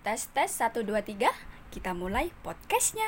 [0.00, 1.28] Tes tes 1 2 3,
[1.68, 3.04] kita mulai podcastnya.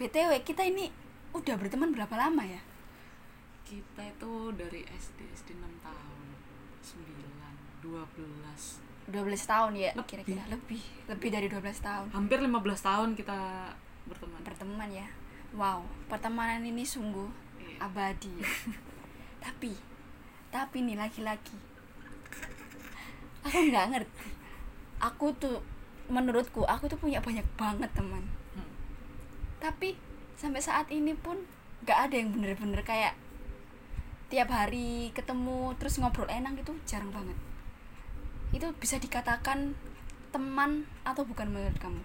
[0.00, 0.88] BTW kita ini
[1.36, 2.60] udah berteman berapa lama ya?
[3.72, 6.26] kita itu dari SD SD 6 tahun
[6.84, 10.06] 9 12 12 tahun ya Lebih.
[10.06, 10.42] kira-kira.
[10.46, 10.82] Lebih.
[11.10, 12.06] Lebih dari 12 tahun.
[12.14, 12.52] Hampir 15
[12.82, 13.38] tahun kita
[14.06, 14.40] berteman.
[14.42, 15.06] Berteman ya.
[15.52, 17.86] Wow pertemanan ini sungguh Iya.
[17.86, 18.34] abadi.
[19.44, 19.72] Tapi
[20.52, 21.56] tapi nih laki-laki.
[23.42, 24.28] Aku nggak ngerti.
[25.00, 25.58] Aku tuh
[26.06, 28.20] menurutku aku tuh punya banyak banget teman.
[28.52, 28.68] Hmm.
[29.56, 29.96] tapi
[30.36, 31.38] sampai saat ini pun
[31.86, 33.14] nggak ada yang bener-bener kayak
[34.28, 37.38] tiap hari ketemu terus ngobrol enak itu jarang banget
[38.52, 39.72] itu bisa dikatakan
[40.28, 42.02] teman atau bukan menurut kamu?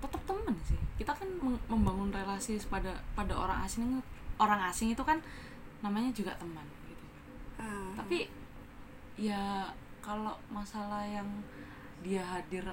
[0.00, 0.80] Tetap teman sih.
[0.96, 1.28] Kita kan
[1.68, 4.00] membangun relasi pada pada orang asing
[4.40, 5.20] orang asing itu kan
[5.84, 7.04] namanya juga teman gitu.
[7.60, 8.32] Ah, tapi
[9.20, 9.68] ya
[10.00, 11.28] kalau masalah yang
[12.02, 12.64] dia hadir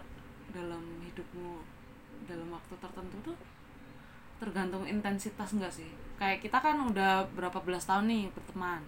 [0.49, 1.61] dalam hidupmu
[2.25, 3.37] dalam waktu tertentu tuh
[4.39, 5.91] tergantung intensitas enggak sih?
[6.15, 8.81] Kayak kita kan udah berapa belas tahun nih berteman.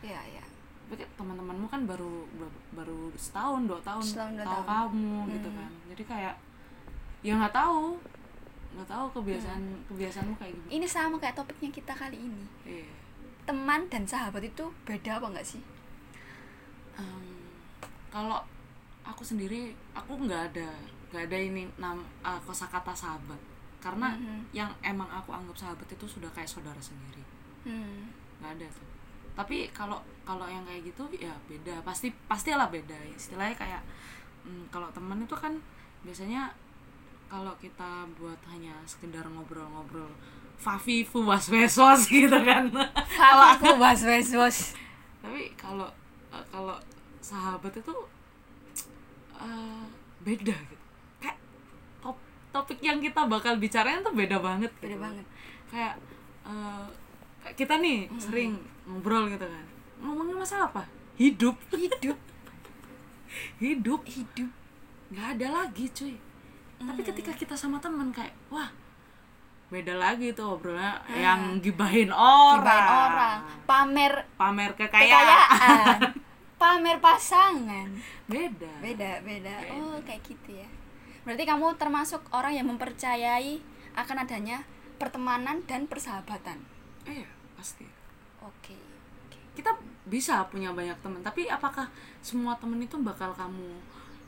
[0.00, 0.53] Iya iya
[0.86, 2.28] kan teman-temanmu kan baru
[2.70, 4.90] baru- setahun dua tahun Setahun, dua tahu tahun.
[4.90, 5.56] kamu gitu Hmm.
[5.56, 5.70] kan.
[5.88, 6.34] Jadi kayak
[7.20, 7.96] ya nggak tahu.
[8.74, 10.70] Nggak tahu kebiasaan kebiasaanmu kayak gimana.
[10.70, 12.44] Ini sama kayak topiknya kita kali ini.
[12.64, 12.90] Iya.
[13.44, 15.62] Teman dan sahabat itu beda apa enggak sih?
[16.94, 17.26] Em,
[18.08, 18.38] kalau
[19.02, 19.60] aku sendiri
[19.92, 20.68] aku nggak ada
[21.10, 23.38] nggak ada ini nam uh, kosakata sahabat.
[23.78, 24.48] Karena Mhm.
[24.52, 27.22] yang emang aku anggap sahabat itu sudah kayak saudara sendiri.
[27.64, 28.12] Hmm.
[28.34, 28.84] nggak ada tuh
[29.34, 31.82] tapi kalau kalau yang kayak gitu ya beda.
[31.82, 32.96] Pasti pastilah beda.
[33.12, 33.82] Istilahnya kayak
[34.46, 35.58] mm, kalau teman itu kan
[36.06, 36.54] biasanya
[37.28, 40.08] kalau kita buat hanya sekedar ngobrol-ngobrol
[40.54, 42.70] fafifu was was gitu kan.
[43.14, 44.58] Kalau aku was was
[45.24, 45.88] tapi kalau
[46.30, 46.76] eh, kalau
[47.24, 47.94] sahabat itu
[49.40, 49.84] eh,
[50.20, 50.84] beda gitu.
[51.18, 51.38] Kayak
[52.04, 52.16] top,
[52.52, 55.00] topik yang kita bakal bicarain tuh beda banget beda gitu.
[55.00, 55.26] banget.
[55.72, 55.94] Kayak
[56.44, 57.03] kayak
[57.52, 58.56] kita nih sering
[58.88, 59.64] ngobrol gitu kan.
[60.00, 60.84] Ngomongin masalah apa?
[61.20, 61.56] Hidup.
[61.68, 62.16] Hidup.
[63.62, 64.00] Hidup.
[64.08, 64.50] Hidup.
[65.12, 66.16] Nggak ada lagi cuy.
[66.80, 68.72] Tapi ketika kita sama temen kayak wah
[69.72, 72.60] beda lagi tuh obrolannya yang gibahin orang.
[72.60, 73.38] Gibahin orang.
[73.64, 75.04] Pamer pamer kekayaan.
[75.04, 76.00] kekayaan.
[76.64, 77.88] Pamer pasangan.
[78.24, 78.72] Beda.
[78.80, 79.54] Beda beda.
[79.60, 79.74] Beda.
[79.76, 80.68] oh kayak gitu ya.
[81.26, 83.60] Berarti kamu termasuk orang yang mempercayai
[83.96, 84.64] akan adanya
[84.96, 86.73] pertemanan dan persahabatan
[87.08, 87.86] iya pasti.
[88.42, 88.74] Oke.
[88.74, 88.94] Oke
[89.54, 89.70] kita
[90.04, 91.86] bisa punya banyak teman tapi apakah
[92.20, 93.70] semua temen itu bakal kamu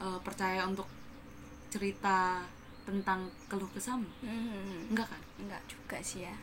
[0.00, 0.86] eh, percaya untuk
[1.68, 2.46] cerita
[2.86, 4.94] tentang keluh kesahmu hmm.
[4.94, 5.22] enggak kan?
[5.42, 6.34] Enggak juga sih ya.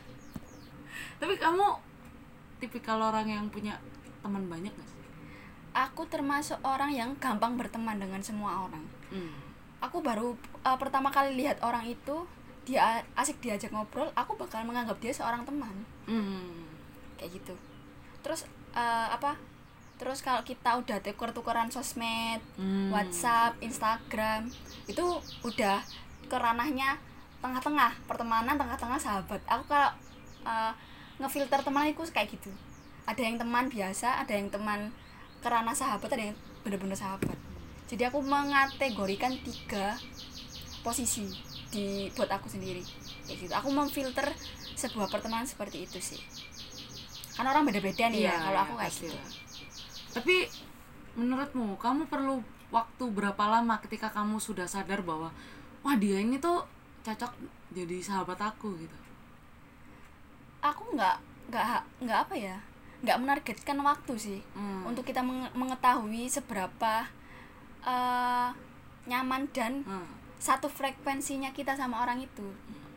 [1.16, 1.64] Tapi kamu
[2.60, 3.80] tipikal orang yang punya
[4.20, 5.00] teman banyak gak sih?
[5.74, 8.84] Aku termasuk orang yang gampang berteman dengan semua orang.
[9.10, 9.30] Hmm.
[9.78, 10.32] aku baru
[10.64, 12.24] uh, pertama kali lihat orang itu
[12.64, 15.72] dia asik diajak ngobrol aku bakal menganggap dia seorang teman.
[16.08, 16.64] Hmm.
[17.20, 17.54] kayak gitu.
[18.24, 19.36] Terus uh, apa?
[19.94, 22.90] Terus kalau kita udah tuker-tukeran sosmed Hmm.
[22.90, 24.50] WhatsApp Instagram
[24.90, 25.04] itu
[25.46, 25.80] udah
[26.26, 26.98] ke ranahnya
[27.44, 29.40] tengah-tengah pertemanan tengah-tengah sahabat.
[29.44, 29.92] Aku kalau
[30.48, 30.72] uh,
[31.20, 32.50] ngefilter teman itu kayak gitu.
[33.04, 34.88] Ada yang teman biasa ada yang teman
[35.44, 37.36] ke ranah sahabat ada yang bener-bener sahabat.
[37.84, 40.00] Jadi aku mengategorikan tiga
[40.80, 41.28] posisi
[41.74, 42.86] di buat aku sendiri.
[43.26, 43.52] Kayak gitu.
[43.52, 44.30] Aku memfilter
[44.72, 46.22] sebuah pertemanan seperti itu sih.
[47.34, 49.18] Kan orang beda-beda nih ya Iya, kalau iya, aku kayak pasti gitu.
[50.14, 50.34] tapi
[51.12, 52.38] menurutmu kamu perlu
[52.70, 55.34] waktu berapa lama ketika kamu sudah sadar bahwa
[55.80, 56.62] wah dia ini tuh
[57.02, 57.34] cocok
[57.72, 58.94] jadi sahabat aku gitu?
[60.62, 61.66] Aku nggak nggak
[62.00, 62.56] nggak apa ya
[63.02, 64.86] nggak menargetkan waktu sih Hmm.
[64.86, 67.04] untuk kita menge- mengetahui seberapa
[67.82, 68.48] eh,
[69.04, 70.08] nyaman dan Hmm.
[70.36, 72.44] Satu frekuensinya kita sama orang itu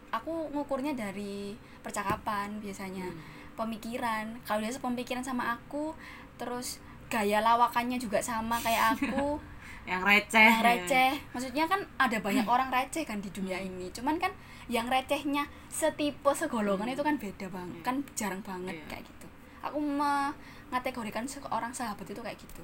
[0.08, 3.22] aku ngukurnya dari percakapan biasanya Hmm.
[3.58, 5.92] pemikiran kalau dia sepemikiran sama aku
[6.36, 9.40] terus gaya lawakannya juga sama kayak aku
[9.90, 10.68] yang receh yang ya.
[10.68, 14.30] receh maksudnya kan ada banyak orang receh kan di dunia ini cuman kan
[14.68, 17.84] yang recehnya setipe segolongan itu kan beda banget Iya.
[17.84, 18.86] kan jarang banget Iya.
[18.90, 19.28] kayak gitu
[19.60, 22.64] aku mengategorikan seorang sahabat itu kayak gitu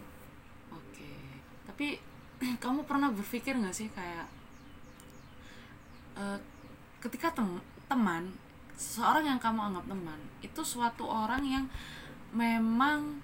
[0.69, 1.09] Oke,
[1.65, 1.95] tapi
[2.63, 4.27] kamu pernah berpikir nggak sih kayak
[6.15, 6.37] eh,
[6.99, 8.31] ketika tem- teman,
[8.73, 11.65] seseorang yang kamu anggap teman itu suatu orang yang
[12.33, 13.21] memang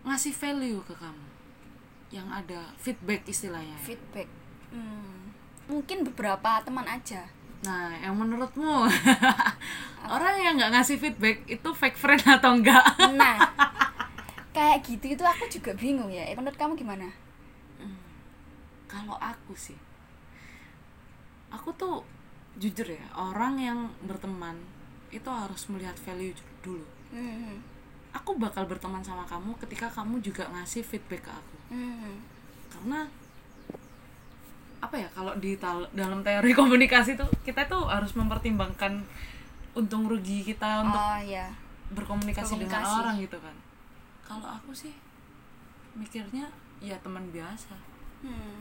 [0.00, 1.26] ngasih value ke kamu,
[2.08, 3.76] yang ada feedback istilahnya.
[3.84, 4.28] feedback.
[4.70, 5.34] Hmm.
[5.66, 7.26] mungkin beberapa teman aja.
[7.62, 8.86] Nah yang menurutmu?
[10.14, 12.82] Orang yang nggak ngasih feedback itu fake friend atau enggak
[13.14, 13.38] nah
[14.56, 16.26] kayak gitu itu aku juga bingung ya.
[16.34, 17.06] Menurut kamu gimana?
[18.90, 19.78] Kalau aku sih
[21.50, 22.02] aku tuh
[22.58, 24.58] jujur ya orang yang berteman
[25.10, 26.86] itu harus melihat value dulu.
[27.10, 27.58] Hmm.
[28.14, 31.56] aku bakal berteman sama kamu ketika kamu juga ngasih feedback ke aku.
[31.74, 32.22] Hmm.
[32.70, 33.06] karena
[34.80, 35.58] apa ya kalau di
[35.92, 39.02] dalam teori komunikasi tuh kita tuh harus mempertimbangkan
[39.74, 41.46] untung rugi kita untuk oh ya
[41.90, 43.56] berkomunikasi, dengan orang gitu kan.
[44.22, 44.94] Kalau aku sih
[45.98, 46.46] mikirnya
[46.78, 47.74] ya teman biasa
[48.20, 48.60] Hmm.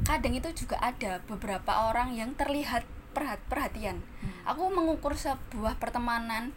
[0.00, 4.54] kadang itu juga ada beberapa orang yang terlihat perhat perhatian Hmm.
[4.54, 6.54] aku mengukur sebuah pertemanan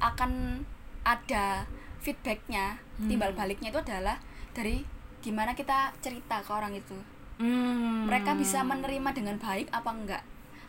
[0.00, 0.64] akan
[1.04, 1.68] ada
[2.00, 3.08] feedbacknya Hmm.
[3.08, 4.18] timbal baliknya itu adalah
[4.54, 4.84] dari
[5.20, 6.96] gimana kita cerita ke orang itu
[7.36, 8.06] Hmm.
[8.06, 10.22] mereka bisa menerima dengan baik apa enggak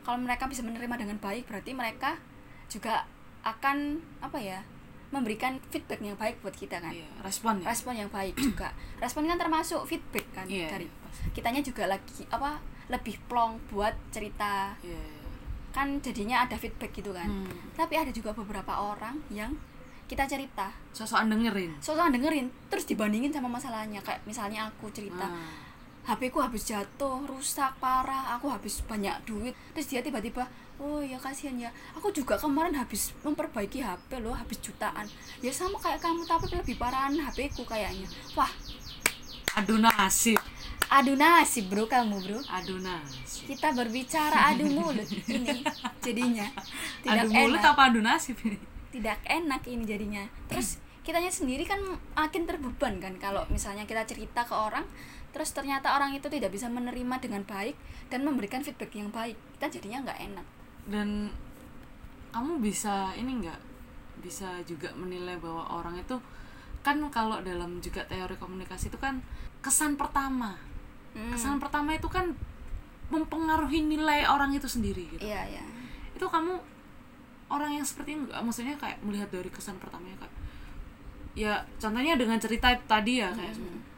[0.05, 2.17] kalau mereka bisa menerima dengan baik berarti mereka
[2.65, 3.05] juga
[3.45, 4.59] akan apa ya
[5.15, 6.91] memberikan feedback yang baik buat kita kan.
[6.91, 7.71] Iya, respon ya.
[7.71, 8.75] Respon yang baik juga.
[9.03, 10.87] Respon kan termasuk feedback kan Iya, dari
[11.31, 12.59] kitanya juga lagi apa
[12.91, 14.75] lebih plong buat cerita.
[14.83, 15.23] Iya, iya.
[15.71, 17.27] kan jadinya ada feedback gitu kan.
[17.27, 17.51] Hmm.
[17.75, 19.51] tapi ada juga beberapa orang yang
[20.05, 20.69] kita cerita.
[20.93, 21.75] Sosokan dengerin.
[21.81, 23.99] Soalnya dengerin terus dibandingin sama masalahnya.
[24.03, 25.25] Kayak misalnya aku cerita.
[25.25, 25.74] Ah.
[26.05, 28.37] HP ku habis jatuh rusak parah.
[28.37, 29.57] Aku habis banyak duit.
[29.73, 30.45] Terus dia tiba-tiba
[30.77, 31.69] oh ya kasihan ya.
[31.97, 35.09] Aku juga kemarin habis memperbaiki HP loh habis jutaan.
[35.41, 38.05] Ya sama kayak kamu tapi lebih parahan HP ku kayaknya.
[38.37, 38.49] Wah.
[39.57, 40.37] Adu nasib.
[40.93, 42.39] Adu nasib bro kamu bro.
[42.53, 43.49] Adu nasib.
[43.49, 45.65] Kita berbicara adu mulut ini
[46.05, 46.45] jadinya.
[47.01, 47.71] Tidak adu mulut enak.
[47.73, 48.61] apa adu nasib ini?
[48.93, 50.23] Tidak enak ini jadinya.
[50.53, 51.77] Terus kitanya sendiri kan
[52.17, 54.85] makin terbeban kan kalau misalnya kita cerita ke orang
[55.35, 57.75] terus ternyata orang itu tidak bisa menerima dengan baik
[58.07, 59.35] dan memberikan feedback yang baik.
[59.59, 60.47] Kita jadinya nggak enak.
[60.87, 61.27] Dan
[62.31, 63.59] kamu bisa ini enggak
[64.23, 66.15] bisa juga menilai bahwa orang itu
[66.79, 69.19] kan kalau dalam juga teori komunikasi itu kan
[69.59, 70.55] kesan pertama.
[71.11, 72.31] Hmm, kesan pertama itu kan
[73.11, 75.19] mempengaruhi nilai orang itu sendiri gitu.
[75.19, 75.63] Iya iya.
[76.15, 76.55] Itu kamu
[77.51, 80.35] orang yang seperti ini enggak maksudnya kayak melihat dari kesan pertamanya kayak
[81.35, 83.94] ya contohnya dengan cerita tadi ya kayak Hmm.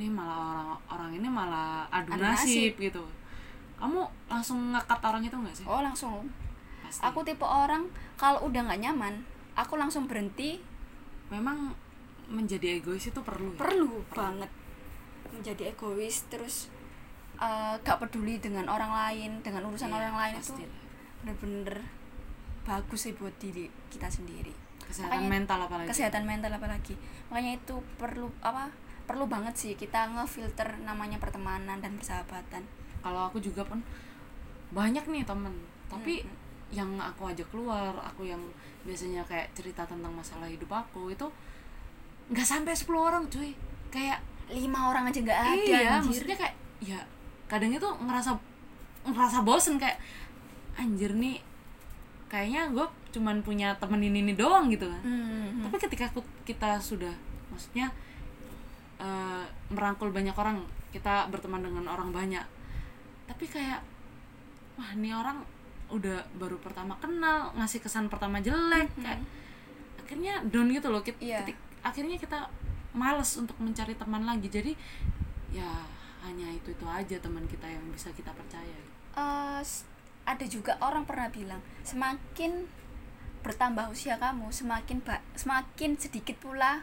[0.00, 3.04] Ini malah orang orang ini malah adu, Adu nasib, gitu.
[3.76, 5.66] Kamu langsung ngekat orang itu enggak sih?
[5.68, 6.24] Oh langsung.
[6.80, 7.04] Pasti.
[7.04, 7.84] aku tipe orang
[8.16, 9.20] kalau udah nggak nyaman
[9.52, 10.56] aku langsung berhenti.
[11.28, 11.70] Memang
[12.26, 13.58] menjadi egois itu perlu ya?
[13.60, 14.48] perlu banget.
[15.30, 16.72] Menjadi egois terus
[17.36, 20.60] eh, gak peduli dengan orang lain dengan urusan Iya, orang lain pasti.
[20.60, 20.66] itu
[21.20, 21.76] bener-bener
[22.62, 24.52] bagus sih buat diri kita sendiri.
[24.82, 25.88] Kesehatan Makanya- mental apalagi.
[25.88, 26.94] kesehatan mental apalagi.
[27.28, 28.68] Makanya itu perlu apa
[29.10, 32.62] perlu banget sih kita ngefilter namanya pertemanan dan persahabatan.
[33.02, 33.82] Kalau aku juga pun
[34.70, 35.50] banyak nih temen.
[35.90, 36.38] Tapi Mm-mm.
[36.70, 38.38] yang aku ajak keluar aku yang
[38.86, 41.26] biasanya kayak cerita tentang masalah hidup aku itu
[42.30, 43.50] nggak sampai 10 orang cuy.
[43.90, 46.06] Kayak lima orang aja nggak ada iya anjir.
[46.10, 46.98] maksudnya kayak ya
[47.46, 48.34] kadang itu ngerasa
[49.02, 49.98] ngerasa bosen kayak
[50.74, 51.38] anjir nih
[52.26, 55.02] kayaknya gue cuman punya temen ini, ini doang gitu kan.
[55.02, 57.10] Hmm, tapi ketika aku- kita sudah
[57.50, 57.90] maksudnya
[59.00, 60.60] eh, merangkul banyak orang
[60.90, 62.44] kita berteman dengan orang banyak
[63.24, 63.80] tapi kayak
[64.74, 65.40] wah ini orang
[65.88, 69.00] udah baru pertama kenal ngasih kesan pertama jelek Mhm.
[69.00, 69.20] kayak
[70.00, 71.46] akhirnya down gitu loh kita, Iya.
[71.80, 72.50] akhirnya kita
[72.90, 74.74] males untuk mencari teman lagi jadi
[75.48, 75.70] ya
[76.20, 78.74] hanya itu itu aja teman kita yang bisa kita percaya
[79.60, 79.86] s-
[80.22, 82.66] ada juga orang pernah bilang semakin
[83.40, 86.82] bertambah usia kamu semakin ba- semakin sedikit pula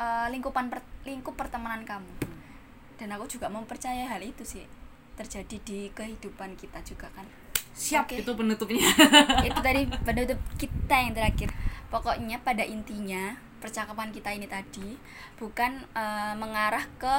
[0.00, 2.12] eh, lingkupan per- lingkup pertemanan kamu.
[2.96, 4.64] Dan aku juga mempercayai hal itu sih.
[5.16, 7.24] Terjadi di kehidupan kita juga kan.
[7.76, 8.24] Siap Oke.
[8.24, 8.88] itu penutupnya.
[9.48, 11.52] Itu tadi penutup kita yang terakhir.
[11.92, 14.96] Pokoknya pada intinya percakapan kita ini tadi
[15.36, 17.14] bukan eh, mengarah ke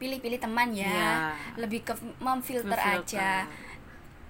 [0.00, 0.88] pilih-pilih teman ya.
[0.88, 1.14] Iya.
[1.60, 2.72] lebih ke memfilter.
[2.74, 3.44] aja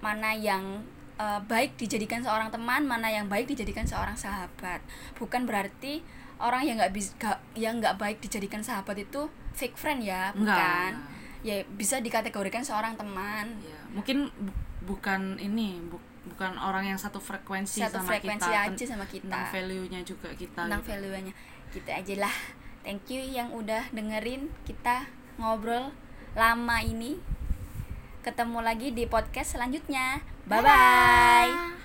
[0.03, 0.83] mana yang
[1.15, 4.83] eh, baik dijadikan seorang teman mana yang baik dijadikan seorang sahabat.
[5.15, 6.03] Bukan berarti
[6.37, 7.13] orang yang nggak bisa
[7.53, 10.49] yang nggak baik dijadikan sahabat itu fake friend ya bukan?
[10.95, 11.11] Enggak.
[11.43, 13.59] ya bisa dikategorikan seorang teman.
[13.59, 14.55] Ya, mungkin bu-
[14.87, 19.27] bukan ini bu- bukan orang yang satu frekuensi satu sama frekuensi kita aja sama kita.
[19.27, 20.89] tentang value-nya juga kita tentang gitu.
[20.95, 21.33] value-nya.
[21.69, 22.35] Gitu aja lah.
[22.81, 25.03] Thank you yang udah dengerin kita
[25.35, 25.91] ngobrol
[26.33, 27.19] lama ini.
[28.23, 30.23] Ketemu lagi di podcast selanjutnya.
[30.47, 31.82] Bye bye